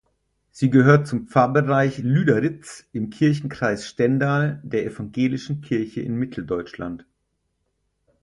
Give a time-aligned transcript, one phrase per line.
[0.49, 7.05] Sie gehört zum Pfarrbereich Lüderitz im Kirchenkreis Stendal der Evangelischen Kirche in Mitteldeutschland.